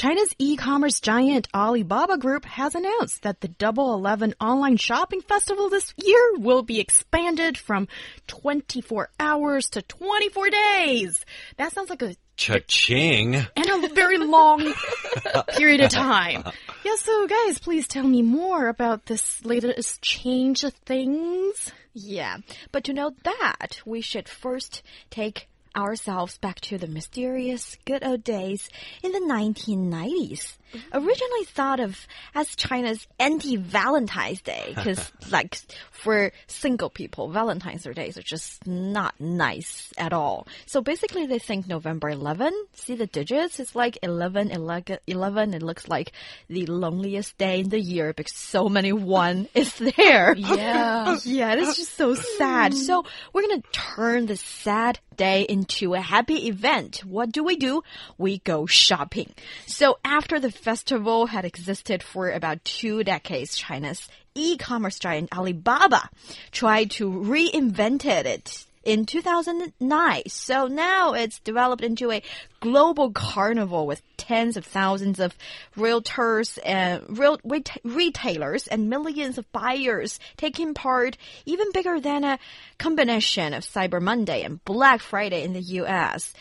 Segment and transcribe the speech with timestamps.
[0.00, 5.92] China's e-commerce giant Alibaba Group has announced that the Double Eleven online shopping festival this
[6.02, 7.86] year will be expanded from
[8.26, 11.22] 24 hours to 24 days.
[11.58, 13.34] That sounds like a Cha-ching.
[13.34, 14.72] and a very long
[15.48, 16.44] period of time.
[16.82, 21.72] Yeah, so guys, please tell me more about this latest change of things.
[21.92, 22.38] Yeah,
[22.72, 24.80] but to know that, we should first
[25.10, 28.68] take ourselves back to the mysterious good old days
[29.02, 30.56] in the 1990s.
[30.92, 35.56] Originally thought of as China's anti-Valentine's Day, because like
[35.90, 40.46] for single people, Valentine's Day is just not nice at all.
[40.66, 45.62] So basically they think November 11, see the digits, it's like 11, 11, 11, it
[45.62, 46.12] looks like
[46.48, 50.34] the loneliest day in the year because so many one is there.
[50.36, 51.18] Yeah.
[51.30, 52.74] Yeah, it's just so sad.
[52.74, 57.04] So we're gonna turn the sad day into a happy event.
[57.04, 57.82] What do we do?
[58.18, 59.32] We go shopping.
[59.66, 66.08] So after the festival had existed for about two decades, China's e-commerce giant Alibaba
[66.52, 70.22] tried to reinvent it in 2009.
[70.28, 72.22] So now it's developed into a
[72.60, 75.36] global carnival with tens of thousands of
[75.76, 82.38] realtors and real ret- retailers and millions of buyers taking part, even bigger than a
[82.78, 86.32] combination of Cyber Monday and Black Friday in the US.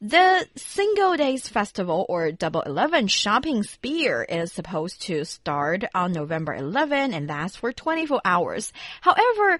[0.00, 6.54] The Single Days Festival or Double Eleven shopping spear is supposed to start on November
[6.54, 8.72] 11 and last for 24 hours.
[9.00, 9.58] However,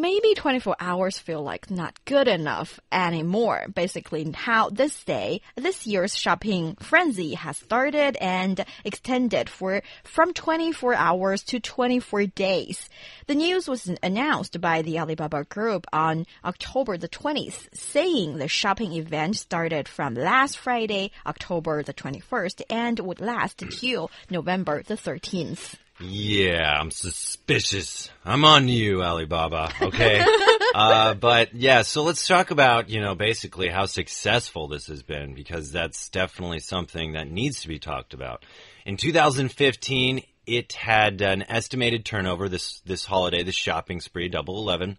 [0.00, 3.66] maybe 24 hours feel like not good enough anymore.
[3.74, 10.94] Basically, how this day, this year's shopping frenzy has started and extended for from 24
[10.94, 12.88] hours to 24 days.
[13.26, 18.92] The news was announced by the Alibaba Group on October the 20th, saying the shopping
[18.92, 25.76] event started from last Friday, October the 21st, and would last till November the 13th.
[26.08, 28.10] Yeah, I'm suspicious.
[28.24, 29.72] I'm on you, Alibaba.
[29.80, 30.24] Okay.
[30.74, 35.34] uh, but yeah, so let's talk about, you know, basically how successful this has been
[35.34, 38.44] because that's definitely something that needs to be talked about.
[38.84, 44.98] In 2015, it had an estimated turnover this, this holiday, this shopping spree, Double Eleven,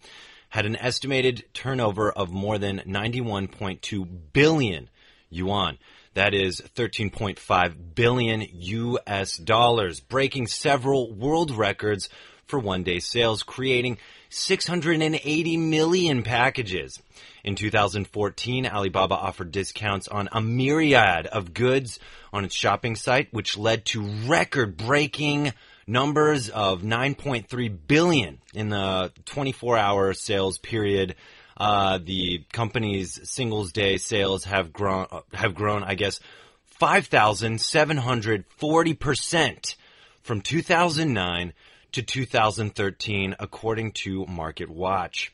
[0.49, 4.89] had an estimated turnover of more than 91.2 billion
[5.29, 5.77] yuan.
[6.15, 12.07] That is 13.5 billion US dollars, breaking several world records
[12.45, 13.97] for one day sales, creating
[14.29, 17.01] 680 million packages.
[17.43, 21.99] In 2014, Alibaba offered discounts on a myriad of goods
[22.31, 25.51] on its shopping site, which led to record breaking
[25.85, 31.15] numbers of 9.3 billion in the 24 hour sales period
[31.57, 36.19] uh, the company's singles day sales have grown have grown, I guess,
[36.65, 39.75] five thousand seven hundred forty percent
[40.21, 41.53] from 2009
[41.91, 45.29] to 2013, according to MarketWatch.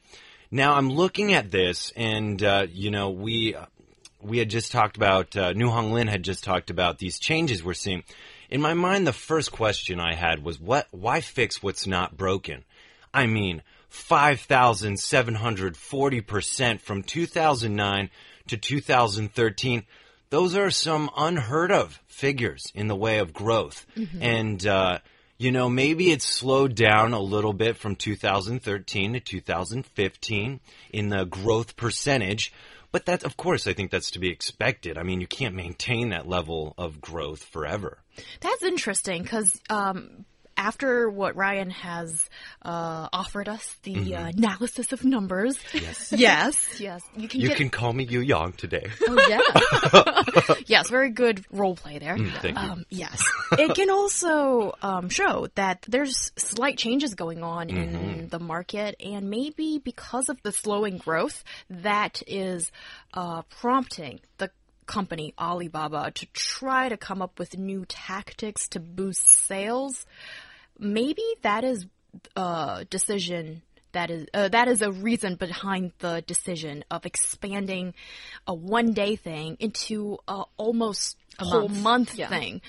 [0.52, 3.56] Now, I'm looking at this, and uh, you know, we
[4.22, 7.64] we had just talked about uh, New Hong Lin had just talked about these changes
[7.64, 8.04] we're seeing.
[8.50, 10.88] In my mind, the first question I had was, "What?
[10.92, 12.66] Why fix what's not broken?"
[13.14, 18.10] I mean 5,740% from 2009
[18.48, 19.84] to 2013.
[20.30, 23.86] Those are some unheard of figures in the way of growth.
[24.22, 25.00] And, uh,
[25.38, 30.60] you know, maybe it's slowed down a little bit from 2013 to 2015
[30.92, 32.54] in the growth percentage.
[32.92, 34.98] But that, of course, I think that's to be expected.
[34.98, 38.00] I mean, you can't maintain that level of growth forever.
[38.42, 40.26] That's interesting because um,
[40.62, 42.24] after what Ryan has
[42.62, 45.58] uh, offered us, the uh, analysis of numbers.
[45.74, 46.14] Yes.
[46.16, 47.02] yes, yes.
[47.18, 47.58] You can You get.
[47.58, 48.88] can call me Yu Yang today.
[49.14, 50.54] Oh, yeah.
[50.68, 52.18] yes, very good role play there.
[52.18, 52.64] thank you.
[52.64, 53.22] Um, yes.
[53.54, 59.30] it can also um, show that there's slight changes going on in the market, and
[59.30, 62.72] maybe because of the slowing growth, that is
[63.14, 64.52] uh, prompting the
[64.86, 70.06] company Alibaba to try to come up with new tactics to boost sales.
[70.82, 71.86] Maybe that is
[72.36, 73.62] a decision
[73.94, 77.94] that is uh, that is a reason behind the decision of expanding
[78.48, 81.84] a one day thing into a almost A whole month.
[81.84, 82.30] month Yeah.
[82.30, 82.62] thing.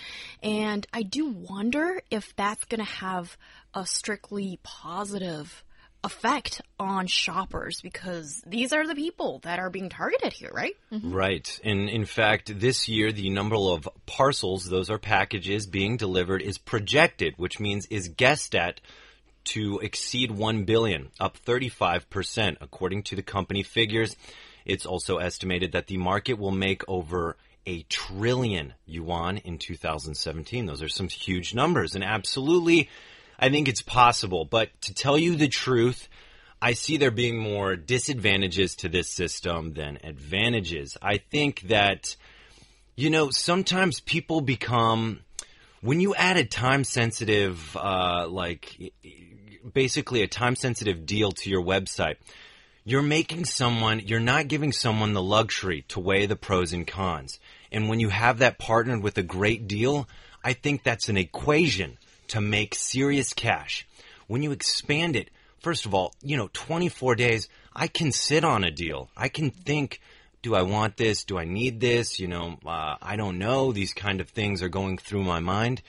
[0.42, 3.36] And I do wonder if that's going to have
[3.72, 5.64] a strictly positive
[6.04, 10.74] effect on shoppers because these are the people that are being targeted here, right?
[10.92, 11.12] Mm-hmm.
[11.12, 11.60] Right.
[11.64, 16.58] And in fact, this year, the number of parcels, those are packages being delivered, is
[16.58, 18.80] projected, which means is guessed at
[19.44, 24.16] to exceed 1 billion, up 35%, according to the company figures.
[24.64, 30.66] It's also estimated that the market will make over a trillion yuan in 2017.
[30.66, 32.88] Those are some huge numbers, and absolutely,
[33.42, 34.44] I think it's possible.
[34.44, 36.08] But to tell you the truth,
[36.62, 40.96] I see there being more disadvantages to this system than advantages.
[41.02, 42.14] I think that,
[42.94, 45.22] you know, sometimes people become,
[45.80, 48.92] when you add a time sensitive, uh, like,
[49.74, 52.18] basically a time sensitive deal to your website,
[52.84, 57.40] you're making someone, you're not giving someone the luxury to weigh the pros and cons.
[57.72, 60.08] And when you have that partnered with a great deal,
[60.44, 61.98] I think that's an equation
[62.32, 63.86] to make serious cash.
[64.26, 65.28] When you expand it,
[65.60, 67.46] first of all, you know, 24 days,
[67.76, 69.10] I can sit on a deal.
[69.14, 70.00] I can think,
[70.40, 71.24] do I want this?
[71.24, 72.18] Do I need this?
[72.18, 73.72] You know, uh, I don't know.
[73.72, 75.82] These kind of things are going through my mind.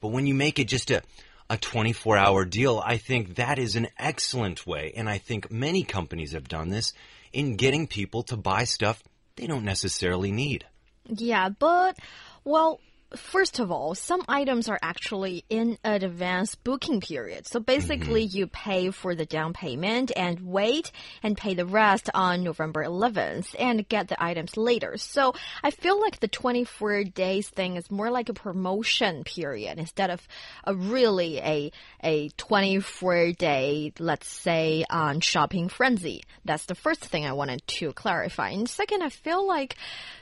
[0.00, 1.02] But when you make it just a,
[1.50, 4.92] a 24 hour deal, I think that is an excellent way.
[4.94, 6.92] And I think many companies have done this
[7.32, 9.02] in getting people to buy stuff
[9.34, 10.64] they don't necessarily need.
[11.06, 11.98] Yeah, but,
[12.44, 12.78] well,
[13.16, 17.46] First of all, some items are actually in advance booking period.
[17.46, 18.36] So basically, Mm-hmm.
[18.36, 23.54] you pay for the down payment and wait and pay the rest on November 11th
[23.58, 24.96] and get the items later.
[24.98, 30.10] So I feel like the 24 days thing is more like a promotion period instead
[30.10, 30.26] of
[30.64, 31.72] a really a,
[32.02, 36.24] a 24 day, let's say, on shopping frenzy.
[36.44, 38.50] That's the first thing I wanted to clarify.
[38.50, 39.76] And second, I feel like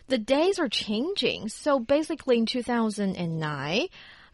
[0.09, 1.49] the days are changing.
[1.49, 2.47] So basically, in
[2.77, 3.89] 2009,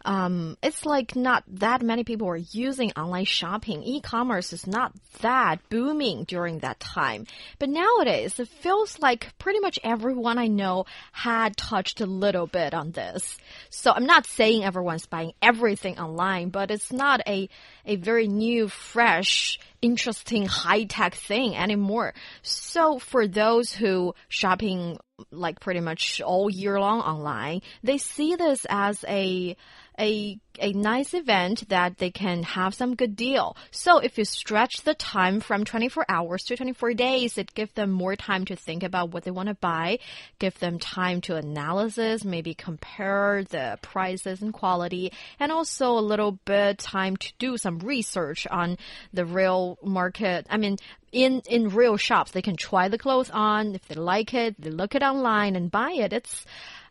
[0.05, 3.83] um, it's like not that many people were using online shopping.
[3.85, 7.27] E-commerce is not that booming during that time.
[7.61, 12.75] But nowadays, it feels like pretty much everyone I know had touched a little bit
[12.75, 13.39] on this.
[13.71, 17.49] So I'm not saying everyone's buying everything online, but it's not a,
[17.87, 22.15] a very new, fresh, interesting, high-tech thing anymore.
[22.43, 24.99] So for those who shopping
[25.31, 29.57] like pretty much all year long online, they see this as a
[29.99, 33.57] a a nice event that they can have some good deal.
[33.71, 37.91] So if you stretch the time from 24 hours to 24 days, it gives them
[37.91, 39.99] more time to think about what they want to buy,
[40.39, 46.33] give them time to analysis, maybe compare the prices and quality, and also a little
[46.45, 48.77] bit time to do some research on
[49.13, 50.47] the real market.
[50.51, 50.79] I mean,
[51.13, 53.75] in in real shops, they can try the clothes on.
[53.75, 56.13] If they like it, they look it online and buy it.
[56.13, 56.47] It's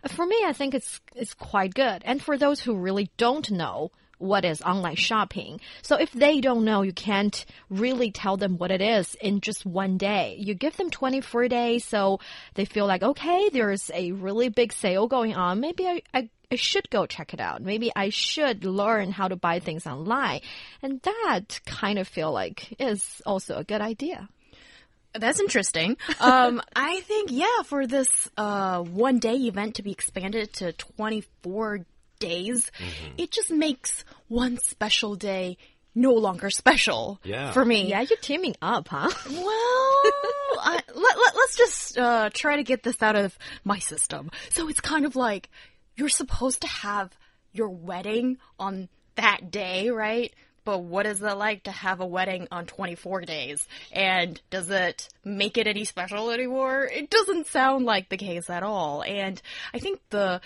[0.08, 2.02] for me, I think it's it's quite good.
[2.06, 6.66] And for those who really don't know what is online shopping, so if they don't
[6.66, 10.36] know, you can't really tell them what it is in just one day.
[10.40, 12.20] You give them 24 days, so
[12.54, 15.60] they feel like okay, there's a really big sale going on.
[15.60, 16.02] Maybe I.
[16.14, 17.62] I I should go check it out.
[17.62, 20.42] Maybe I should learn how to buy things online.
[20.82, 24.28] And that kind of feel like is also a good idea.
[25.14, 25.98] That's interesting.
[26.20, 31.86] Um, I think, yeah, for this uh, one day event to be expanded to 24
[32.20, 32.72] days,
[33.18, 35.58] it just makes one special day
[35.94, 37.52] no longer special Yeah.
[37.52, 37.90] for me.
[37.90, 39.10] Yeah, you're teaming up, huh?
[39.30, 44.30] Well, I, let, let, let's just uh, try to get this out of my system.
[44.50, 45.50] So it's kind of like
[45.96, 47.12] you're supposed to have
[47.52, 50.34] your wedding on that day, right?
[50.64, 53.68] But what is it like to have a wedding on 24 days?
[53.92, 56.84] And does it make it any special anymore?
[56.84, 59.04] It doesn't sound like the case at all.
[59.04, 59.42] And
[59.74, 60.42] I think the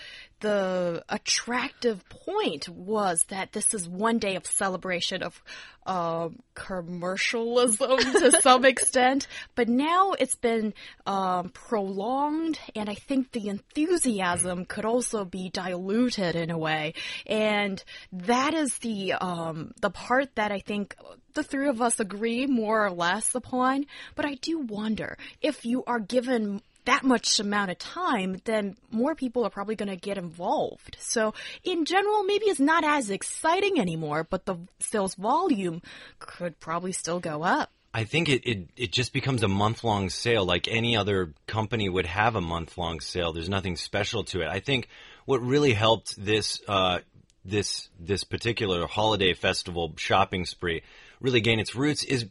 [0.46, 5.42] the attractive point was that this is one day of celebration of
[5.86, 9.26] um, commercialism to some extent,
[9.56, 10.72] but now it's been
[11.04, 16.94] um, prolonged, and I think the enthusiasm could also be diluted in a way,
[17.26, 20.94] and that is the um, the part that I think
[21.34, 23.86] the three of us agree more or less upon.
[24.14, 29.14] But I do wonder if you are given that much amount of time, then more
[29.14, 30.96] people are probably going to get involved.
[30.98, 35.82] So, in general, maybe it's not as exciting anymore, but the sales volume
[36.18, 37.70] could probably still go up.
[37.92, 41.88] I think it, it, it just becomes a month long sale like any other company
[41.88, 43.32] would have a month long sale.
[43.32, 44.48] There's nothing special to it.
[44.48, 44.88] I think
[45.24, 46.98] what really helped this uh,
[47.42, 50.82] this this particular holiday festival shopping spree
[51.20, 52.26] really gain its roots is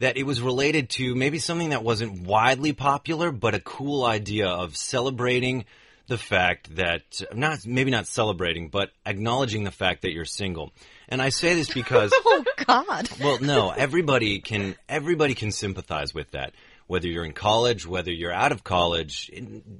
[0.00, 4.48] that it was related to maybe something that wasn't widely popular, but a cool idea
[4.48, 5.64] of celebrating
[6.08, 10.72] the fact that not maybe not celebrating, but acknowledging the fact that you're single.
[11.08, 13.08] And I say this because Oh God.
[13.20, 16.52] well, no, everybody can everybody can sympathize with that.
[16.88, 19.30] Whether you're in college, whether you're out of college,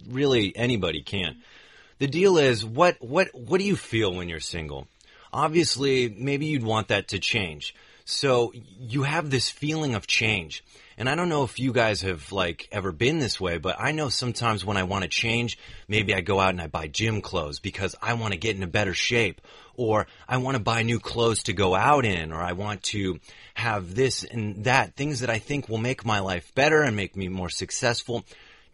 [0.09, 1.39] really anybody can.
[1.99, 4.87] The deal is what what what do you feel when you're single?
[5.33, 7.75] Obviously, maybe you'd want that to change.
[8.11, 10.65] So you have this feeling of change.
[10.99, 13.93] And I don't know if you guys have like ever been this way, but I
[13.93, 17.23] know sometimes when I want to change, maybe I go out and I buy gym
[17.23, 19.41] clothes because I want to get in a better shape
[19.77, 23.19] or I want to buy new clothes to go out in or I want to
[23.55, 27.17] have this and that things that I think will make my life better and make
[27.17, 28.25] me more successful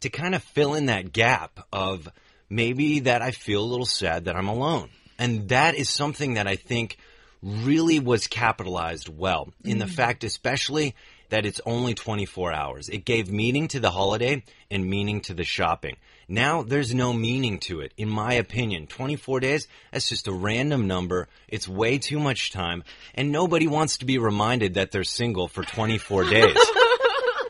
[0.01, 2.09] to kind of fill in that gap of
[2.49, 4.89] maybe that I feel a little sad that I'm alone.
[5.19, 6.99] And that is something that I think
[7.43, 9.91] really was capitalized well in the mm.
[9.91, 10.95] fact, especially
[11.29, 12.89] that it's only 24 hours.
[12.89, 15.97] It gave meaning to the holiday and meaning to the shopping.
[16.29, 18.87] Now there's no meaning to it, in my opinion.
[18.87, 21.29] 24 days, that's just a random number.
[21.49, 25.63] It's way too much time, and nobody wants to be reminded that they're single for
[25.63, 26.57] 24 days.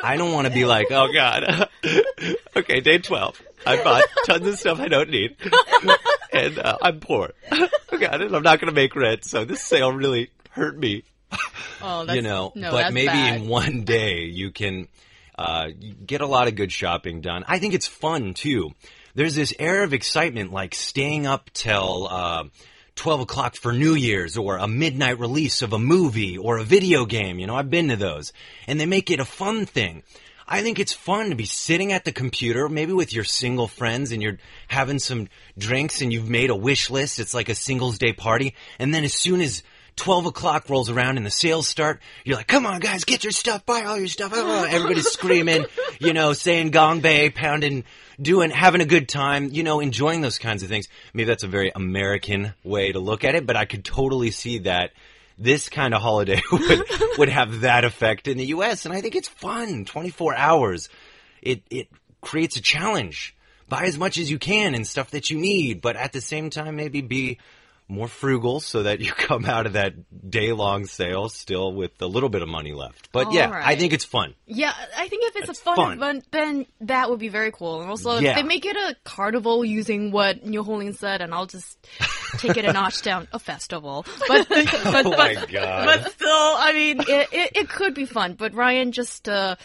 [0.07, 1.69] I don't want to be like, oh God.
[2.57, 3.43] okay, day 12.
[3.67, 5.37] I bought tons of stuff I don't need.
[6.33, 7.33] and uh, I'm poor.
[7.53, 11.03] oh God, and I'm not going to make rent, so this sale really hurt me.
[11.83, 13.41] Oh, that's, you know, no, but maybe bad.
[13.41, 14.87] in one day you can
[15.37, 15.69] uh,
[16.07, 17.45] get a lot of good shopping done.
[17.49, 18.71] I think it's fun too.
[19.15, 22.45] There's this air of excitement, like staying up till uh,
[22.97, 27.05] 12 o'clock for New Year's or a midnight release of a movie or a video
[27.05, 27.39] game.
[27.39, 28.33] You know, I've been to those.
[28.67, 30.03] And they make it a fun thing.
[30.49, 34.13] I think it's fun to be sitting at the computer, maybe with your single friends
[34.13, 34.39] and you're
[34.69, 37.19] having some drinks and you've made a wish list.
[37.19, 38.55] It's like a singles day party.
[38.79, 39.63] And then as soon as
[39.97, 43.31] 12 o'clock rolls around and the sales start, you're like, come on guys, get your
[43.33, 44.33] stuff, buy all your stuff.
[44.35, 45.67] Oh, oh, everybody's screaming,
[45.99, 47.85] you know, saying gong bay, pounding,
[48.21, 50.89] doing, having a good time, you know, enjoying those kinds of things.
[51.15, 54.59] Maybe that's a very American way to look at it, but I could totally see
[54.59, 54.91] that
[55.39, 56.85] this kind of holiday would,
[57.19, 58.85] would have that effect in the U.S.
[58.85, 59.85] And I think it's fun.
[59.85, 60.89] 24 hours.
[61.43, 61.89] It, it
[62.21, 63.35] creates a challenge.
[63.69, 66.51] Buy as much as you can and stuff that you need, but at the same
[66.51, 67.39] time, maybe be
[67.89, 69.95] more frugal so that you come out of that
[70.31, 73.11] day long sale still with a little bit of money left.
[73.13, 74.35] But yeah, All I think it's fun.
[74.47, 75.93] Yeah, I think if it's It's a fun, fun.
[75.93, 77.81] event, then that would be very cool.
[77.83, 78.31] And also, Yeah.
[78.31, 81.79] if they make it a carnival using what New Hong Lin said, and I'll just
[82.39, 84.05] take it a notch down, a festival.
[84.27, 84.67] But, but,
[85.07, 85.87] Oh my but, God.
[85.87, 88.35] but still, I mean, it, it, it could be fun.
[88.35, 89.57] But Ryan, just uh,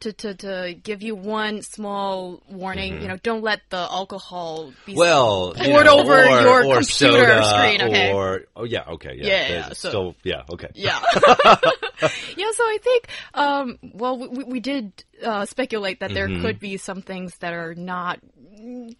[0.00, 4.94] to, to, to give you one small warning, you know, don't let the alcohol be.
[4.94, 8.12] Well, you poured know, over or, your or computer soda, screen, okay?
[8.12, 10.68] Or oh yeah, okay, yeah, Yeah, yeah, so- still yeah, okay.
[10.74, 11.00] Yeah.
[11.16, 16.76] yeah, so I think, um, well, we, we did uh, speculate that there could be
[16.76, 18.20] some things that are not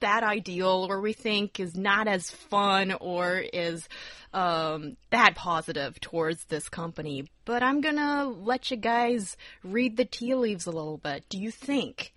[0.00, 3.88] that ideal or we think is not as fun or is
[4.32, 7.26] um, that positive towards this company.
[7.44, 11.24] But I'm gonna let you guys read the tea leaves a little bit.
[11.28, 12.12] Do you think,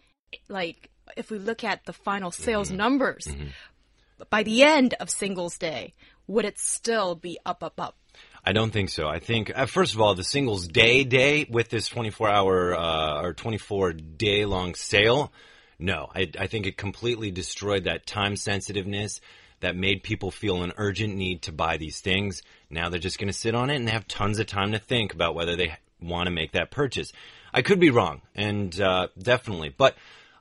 [0.50, 3.28] like, if we look at the final sales numbers,
[4.30, 5.94] by the end of Singles Day,
[6.28, 7.98] would it still be up, up, up?
[8.44, 9.08] I don't think so.
[9.08, 13.22] I think uh, first of all, the singles day day with this 24 hour uh,
[13.22, 15.32] or 24 day long sale.
[15.82, 19.20] No, I, I think it completely destroyed that time sensitiveness
[19.62, 22.44] that made people feel an urgent need to buy these things.
[22.70, 24.80] Now they're just going to sit on it and they have tons of time to
[24.80, 27.12] think about whether they want to make that purchase.
[27.54, 29.96] I could be wrong, and uh, definitely, but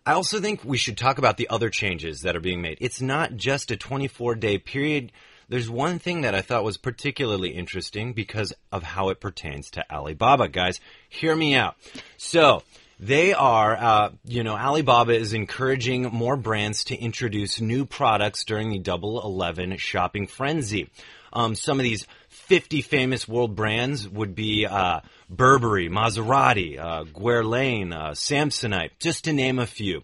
[0.07, 2.79] I also think we should talk about the other changes that are being made.
[2.81, 5.11] It's not just a 24 day period.
[5.49, 9.85] There's one thing that I thought was particularly interesting because of how it pertains to
[9.93, 10.49] Alibaba.
[10.49, 11.77] Guys, hear me out.
[12.17, 12.63] So,
[13.01, 18.69] they are, uh, you know, Alibaba is encouraging more brands to introduce new products during
[18.69, 20.91] the Double Eleven shopping frenzy.
[21.33, 27.95] Um, some of these 50 famous world brands would be uh, Burberry, Maserati, uh, Guerlain,
[27.95, 30.03] uh, Samsonite, just to name a few.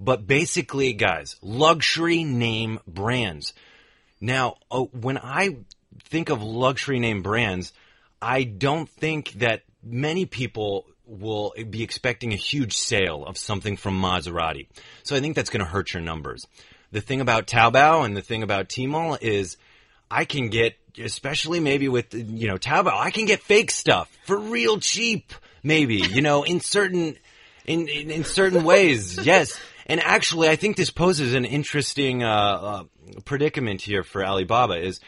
[0.00, 3.52] But basically, guys, luxury name brands.
[4.22, 5.58] Now, uh, when I
[6.04, 7.74] think of luxury name brands,
[8.22, 14.00] I don't think that many people will be expecting a huge sale of something from
[14.00, 14.68] Maserati.
[15.02, 16.46] So I think that's going to hurt your numbers.
[16.92, 19.56] The thing about Taobao and the thing about Tmall is
[20.10, 24.38] I can get, especially maybe with, you know, Taobao, I can get fake stuff for
[24.38, 27.16] real cheap, maybe, you know, in certain,
[27.66, 29.58] in, in, in certain ways, yes.
[29.86, 32.84] And actually, I think this poses an interesting uh, uh,
[33.24, 34.74] predicament here for Alibaba.
[34.74, 35.00] Is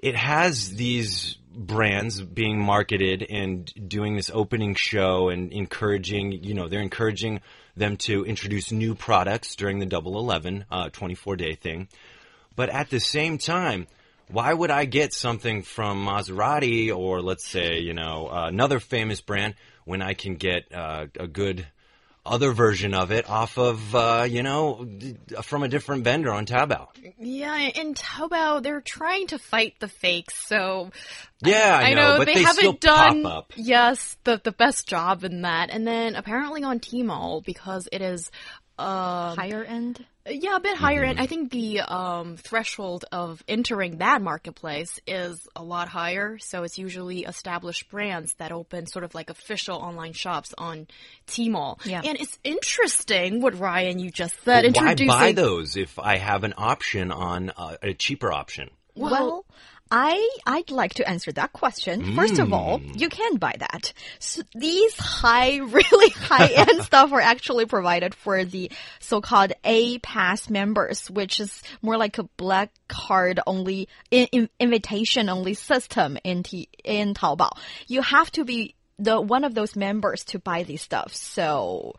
[0.00, 6.68] it has these brands being marketed and doing this opening show and encouraging, you know,
[6.68, 7.40] they're encouraging
[7.76, 11.88] them to introduce new products during the Double Eleven uh, 24 day thing.
[12.56, 13.86] But at the same time,
[14.28, 19.20] why would I get something from Maserati or let's say, you know, uh, another famous
[19.20, 21.66] brand when I can get uh, a good
[22.26, 24.86] other version of it off of, uh, you know,
[25.42, 26.88] from a different vendor on Taobao?
[27.18, 30.90] Yeah, and Taobao, they're trying to fight the fakes, so.
[31.42, 33.52] Yeah, I, I know, know, but they, they haven't still done pop up.
[33.56, 35.70] yes the the best job in that.
[35.70, 38.30] And then apparently on Tmall because it is
[38.78, 40.04] uh Higher end?
[40.28, 41.10] Yeah a bit higher Mm-hmm.
[41.10, 41.20] end.
[41.20, 46.38] I think the um threshold of entering that marketplace is a lot higher.
[46.38, 50.86] So it's usually established brands that open sort of like official online shops on
[51.26, 51.84] Tmall.
[51.84, 52.02] Yeah.
[52.04, 54.72] and it's interesting what Ryan you just said.
[54.74, 58.70] But why buy those if I have an option on uh, a cheaper option?
[58.96, 59.44] Well,
[59.90, 62.16] I I'd like to answer that question.
[62.16, 63.00] First of all, Mm.
[63.00, 63.92] you can buy that.
[64.18, 70.48] So these high, really high end stuff are actually provided for the so-called A Pass
[70.50, 76.42] members, which is more like a black card only, in, in, invitation only system in
[76.42, 77.50] T, in Taobao.
[77.86, 81.14] You have to be the one of those members to buy these stuff.
[81.14, 81.94] So.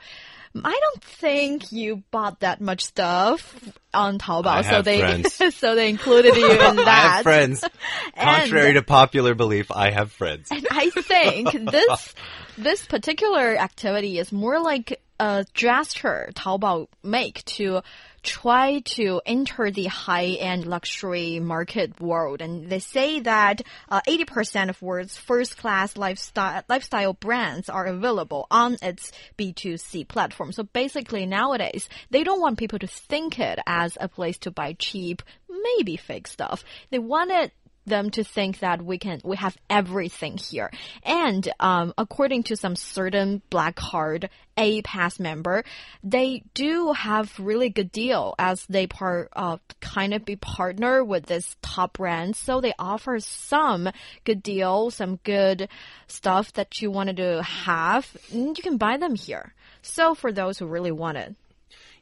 [0.64, 3.56] I don't think you bought that much stuff
[3.94, 6.88] on Taobao, so they so they included you in that.
[6.88, 7.64] I have friends.
[8.18, 10.50] Contrary And- to popular belief, I have friends.
[10.52, 12.14] And I think this
[12.58, 17.82] this particular activity is more like a gesture Taobao make to
[18.26, 22.42] try to enter the high-end luxury market world.
[22.42, 28.78] And they say that uh, 80% of world's first-class lifestyle lifestyle brands are available on
[28.82, 30.52] its B2C platform.
[30.52, 34.74] So basically nowadays, they don't want people to think it as a place to buy
[34.74, 36.64] cheap, maybe fake stuff.
[36.90, 37.54] They want it
[37.86, 40.72] them to think that we can we have everything here.
[41.04, 45.64] And um, according to some certain black card A pass member,
[46.04, 51.26] they do have really good deal as they part uh, kind of be partner with
[51.26, 52.36] this top brand.
[52.36, 53.90] So they offer some
[54.24, 55.70] good deal, some good
[56.08, 58.16] stuff that you wanted to have.
[58.32, 59.54] and You can buy them here.
[59.82, 61.36] So for those who really want it.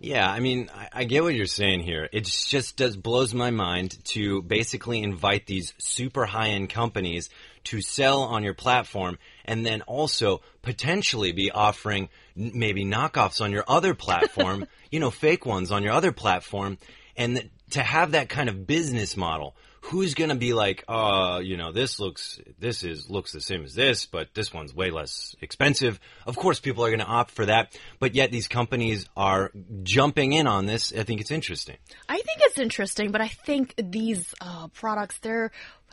[0.04, 2.10] Yeah, I mean, I, I get what you're saying here.
[2.12, 7.30] It just does blows my mind to basically invite these super high end companies
[7.66, 13.64] to sell on your platform, and then also potentially be offering maybe knockoffs on your
[13.66, 16.78] other platform, you know, fake ones on your other platform,
[17.16, 19.56] and to have that kind of business model.
[19.88, 23.76] Who's gonna be like, uh, you know, this looks, this is looks the same as
[23.76, 26.00] this, but this one's way less expensive.
[26.26, 29.52] Of course, people are gonna opt for that, but yet these companies are
[29.84, 30.94] jumping in on this.
[30.94, 31.78] I think it's interesting.
[32.08, 35.52] I think it's interesting, but I think these uh, products they're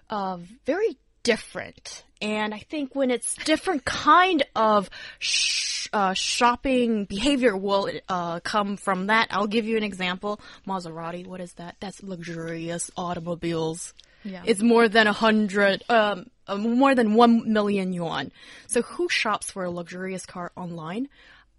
[0.08, 7.56] uh, very different, and I think when it's different kind of sh uh, shopping behavior
[7.56, 9.28] will uh, come from that.
[9.30, 11.26] I'll give you an example: Maserati.
[11.26, 11.76] What is that?
[11.80, 13.94] That's luxurious automobiles.
[14.22, 14.42] Yeah.
[14.44, 18.32] It's more than a hundred, um, uh, more than one million yuan.
[18.66, 21.08] So who shops for a luxurious car online?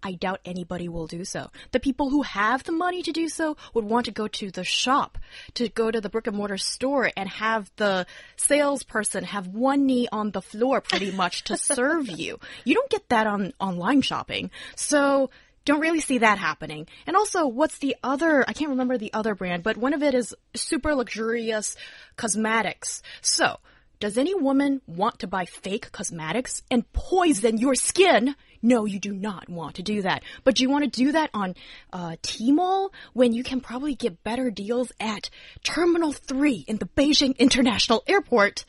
[0.02, 1.50] I doubt anybody will do so.
[1.70, 4.64] The people who have the money to do so would want to go to the
[4.64, 5.18] shop,
[5.54, 10.08] to go to the brick and mortar store and have the salesperson have one knee
[10.10, 12.38] on the floor pretty much to serve you.
[12.64, 14.50] You don't get that on online shopping.
[14.76, 15.30] So
[15.64, 16.88] don't really see that happening.
[17.06, 18.44] And also, what's the other?
[18.48, 21.76] I can't remember the other brand, but one of it is super luxurious
[22.16, 23.02] cosmetics.
[23.20, 23.58] So,
[24.00, 28.34] does any woman want to buy fake cosmetics and poison your skin?
[28.62, 30.22] No, you do not want to do that.
[30.44, 31.54] But do you want to do that on
[31.92, 35.30] uh, Tmall when you can probably get better deals at
[35.64, 38.64] Terminal 3 in the Beijing International Airport?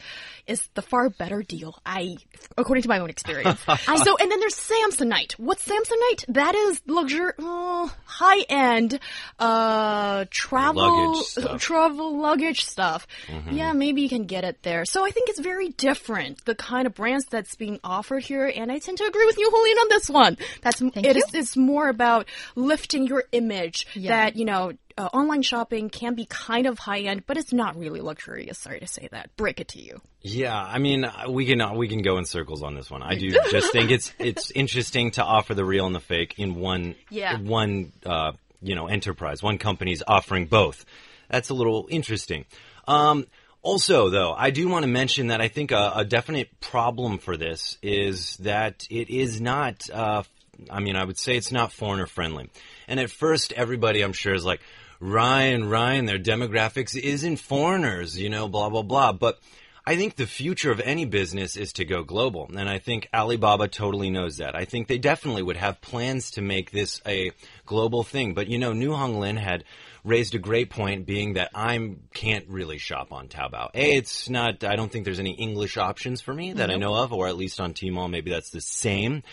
[0.46, 2.18] Is the far better deal, I,
[2.58, 3.62] according to my own experience.
[4.04, 5.34] so, and then there's Samsonite.
[5.34, 6.26] What's Samsonite?
[6.28, 9.00] That is luxury, uh, high end,
[9.40, 11.62] uh, travel, Luggage stuff.
[11.62, 13.08] travel luggage stuff.
[13.52, 14.84] Yeah, maybe you can get it there.
[14.84, 18.70] So I think it's very different, the kind of brands that's being offered here, and
[18.70, 20.38] I tend to agree with you, Julian, on this one.
[20.62, 21.24] That's it you.
[21.34, 26.68] it's more about lifting your image that, you know, uh, online shopping can be kind
[26.68, 28.60] of high end, but it's not really luxurious.
[28.60, 29.36] Sorry to say that.
[29.38, 30.00] Break it to you.
[30.22, 33.02] Yeah, I mean, uh, we can uh, we can go in circles on this one.
[33.02, 36.56] I do just think it's it's interesting to offer the real and the fake in
[36.56, 37.40] one Yeah.
[37.40, 39.42] one uh, you know enterprise.
[39.42, 40.86] One company's offering both.
[41.30, 42.46] That's a little interesting.
[42.88, 43.26] Um,
[43.64, 47.38] also, though, I do want to mention that I think a, a definite problem for
[47.38, 49.90] this is that it is not.
[49.90, 50.24] Uh,
[50.70, 52.50] I mean, I would say it's not foreigner friendly.
[52.88, 54.62] And at first, everybody, I'm sure, is like,
[55.00, 59.14] Ryan, Ryan, their demographics isn't foreigners, you know, blah blah blah.
[59.14, 59.40] But
[59.86, 62.50] I think the future of any business is to go global.
[62.56, 64.56] And I think Alibaba totally knows that.
[64.56, 67.32] I think they definitely would have plans to make this a
[67.66, 68.34] global thing.
[68.34, 69.66] But you know, New Hong Lin had
[70.06, 73.72] raised a great point being that I can't really shop on Taobao.
[73.74, 76.96] A, it's not, I don't think there's any English options for me that I know
[76.96, 79.24] of, or at least on Tmall, maybe that's the same.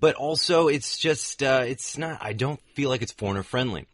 [0.00, 3.86] But also, it's just, uh, it's not, I don't feel like it's foreigner friendly.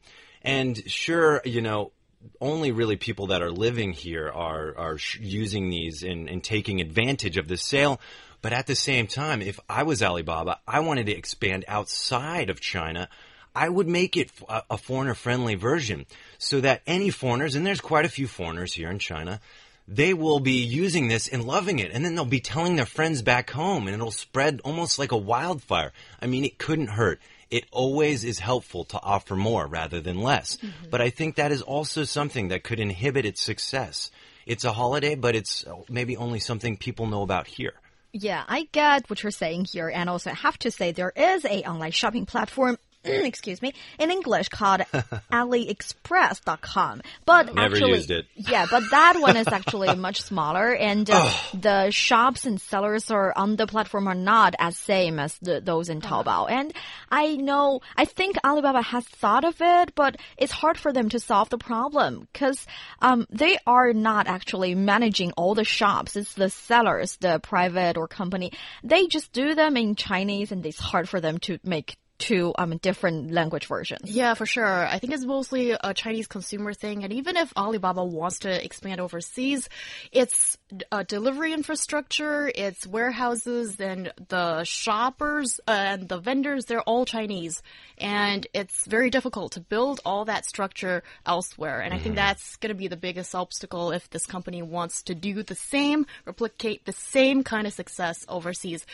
[0.43, 1.93] And sure, you know,
[2.41, 7.37] only really people that are living here are are using these and, and taking advantage
[7.37, 8.01] of this sale.
[8.43, 12.61] But at the same time, if I was Alibaba, I wanted to expand outside of
[12.61, 13.09] China.
[13.55, 16.07] I would make it a, a foreigner friendly version
[16.39, 19.41] so that any foreigners, and there's quite a few foreigners here in China,
[19.90, 21.90] they will be using this and loving it.
[21.92, 25.16] And then they'll be telling their friends back home and it'll spread almost like a
[25.16, 25.92] wildfire.
[26.22, 30.57] I mean, it couldn't hurt it always is helpful to offer more rather than less.
[30.57, 30.90] Mm-hmm.
[30.90, 34.11] But I think that is also something that could inhibit its success.
[34.46, 37.74] It's a holiday, but it's maybe only something people know about here.
[38.12, 39.88] Yeah, I get what you're saying here.
[39.88, 44.11] And also I have to say there is a online shopping platform excuse me, in
[44.11, 44.81] English called
[45.33, 47.03] AliExpress.com.
[47.25, 48.27] But Never actually, used it.
[48.35, 53.33] yeah, but that one is actually much smaller, and uh, the shops and sellers are
[53.37, 56.51] on the platform are not as same as the, those in Taobao.
[56.51, 56.75] And
[57.11, 61.21] I know, I think Alibaba has thought of it, but it's hard for them to
[61.21, 62.67] solve the problem because
[63.01, 66.17] um, they are not actually managing all the shops.
[66.17, 68.53] It's the sellers, the private or company.
[68.85, 72.77] They just do them in Chinese, and it's hard for them to make to um,
[72.77, 74.11] different language versions.
[74.11, 74.87] Yeah, for sure.
[74.87, 77.03] I think it's mostly a Chinese consumer thing.
[77.03, 79.69] And even if Alibaba wants to expand overseas,
[80.13, 80.59] it's
[80.93, 87.63] a delivery infrastructure, it's warehouses, and the shoppers uh, and the vendors, they're all Chinese.
[87.99, 91.81] And it's very difficult to build all that structure elsewhere.
[91.81, 92.01] And mm -hmm.
[92.01, 92.29] I think mm-hmm.
[92.29, 96.05] that's going to be the biggest obstacle if this company wants to do the same,
[96.27, 98.87] replicate the same kind of success overseas.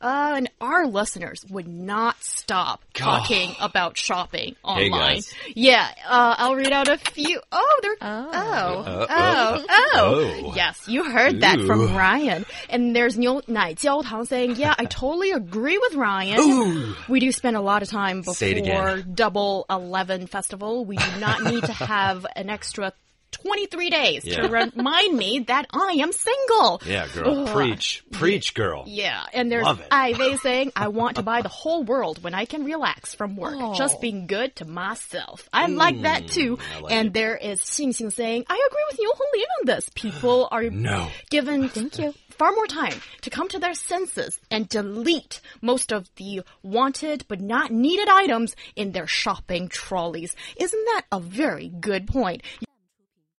[0.00, 5.16] Uh, and our listeners would not stop stop talking about shopping online.
[5.16, 7.40] Hey yeah, uh, I'll read out a few.
[7.52, 10.52] Oh, they're oh oh oh, oh oh, oh.
[10.56, 11.40] Yes, you heard Ooh.
[11.40, 12.46] that from Ryan.
[12.68, 16.40] And there's Niu Nai Jiao Tang saying, "Yeah, I totally agree with Ryan.
[16.40, 16.94] Ooh.
[17.08, 20.84] We do spend a lot of time before Double Eleven Festival.
[20.84, 22.92] We do not need to have an extra
[23.34, 24.42] 23 days yeah.
[24.42, 26.82] to remind me that I am single.
[26.86, 27.46] Yeah, girl.
[27.48, 28.04] Preach.
[28.10, 28.84] Preach, girl.
[28.86, 29.24] Yeah.
[29.32, 33.14] And there's Ivy saying, I want to buy the whole world when I can relax
[33.14, 33.54] from work.
[33.56, 33.74] Oh.
[33.74, 35.48] Just being good to myself.
[35.52, 36.58] I mm, like that too.
[36.80, 37.14] Like and it.
[37.14, 39.90] there is Xing Xing saying, I agree with you wholly on this.
[39.94, 41.08] People are no.
[41.30, 41.68] given.
[41.68, 46.42] Thank you far more time to come to their senses and delete most of the
[46.62, 50.34] wanted but not needed items in their shopping trolleys.
[50.56, 52.42] Isn't that a very good point?